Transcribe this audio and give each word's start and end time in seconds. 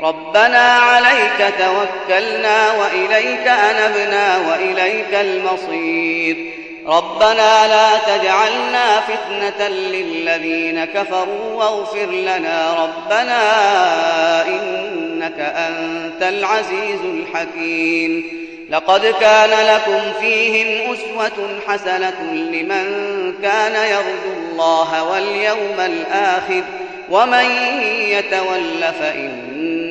ربنا 0.00 0.58
عليك 0.72 1.54
توكلنا 1.58 2.72
وإليك 2.72 3.46
أنبنا 3.46 4.38
وإليك 4.48 5.08
المصير 5.12 6.36
ربنا 6.86 7.66
لا 7.68 7.98
تجعلنا 7.98 9.00
فتنة 9.00 9.68
للذين 9.68 10.84
كفروا 10.84 11.54
واغفر 11.54 12.06
لنا 12.06 12.74
ربنا 12.84 13.38
إنك 14.48 15.40
أنت 15.40 16.22
العزيز 16.22 17.00
الحكيم 17.04 18.46
لقد 18.70 19.14
كان 19.20 19.66
لكم 19.74 20.00
فيهم 20.20 20.92
أسوة 20.94 21.60
حسنة 21.68 22.22
لمن 22.32 22.84
كان 23.42 23.74
يرجو 23.90 24.40
الله 24.52 25.02
واليوم 25.04 25.76
الآخر 25.78 26.62
ومن 27.10 27.44
يتول 28.00 28.80
فإن 29.00 29.85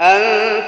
أن 0.00 0.20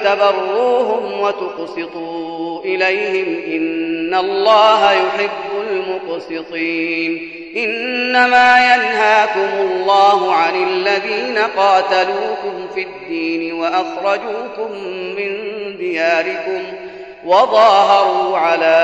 تبروهم 0.03 1.21
وتقسطوا 1.21 2.61
إليهم 2.61 3.27
إن 3.57 4.15
الله 4.15 4.91
يحب 4.91 5.67
المقسطين 5.71 7.29
إنما 7.55 8.55
ينهاكم 8.75 9.59
الله 9.59 10.33
عن 10.35 10.63
الذين 10.63 11.37
قاتلوكم 11.57 12.67
في 12.75 12.81
الدين 12.81 13.53
وأخرجوكم 13.53 14.71
من 14.89 15.37
دياركم 15.77 16.61
وظاهروا 17.25 18.37
على 18.37 18.75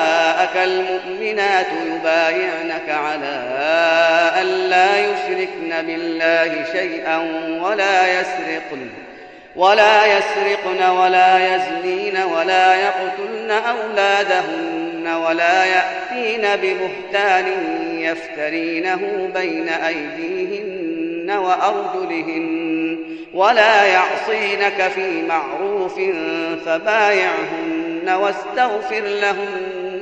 جاءك 0.53 0.67
المؤمنات 0.69 1.65
يبايعنك 1.95 2.89
على 2.89 3.45
أن 4.41 4.45
لا 4.47 4.99
يشركن 4.99 5.85
بالله 5.87 6.63
شيئا 6.71 7.17
ولا 7.61 8.19
يسرقن 8.21 8.89
ولا 9.55 10.05
يسرقن 10.17 10.89
ولا 10.89 11.55
يزنين 11.55 12.17
ولا 12.17 12.75
يقتلن 12.75 13.51
أولادهن 13.51 15.07
ولا 15.27 15.65
يأتين 15.65 16.41
ببهتان 16.61 17.45
يفترينه 17.99 19.29
بين 19.33 19.69
أيديهن 19.69 21.31
وأرجلهن 21.31 22.51
ولا 23.33 23.83
يعصينك 23.85 24.91
في 24.95 25.21
معروف 25.27 25.93
فبايعهن 26.65 28.09
واستغفر 28.09 29.01
لهن 29.01 29.70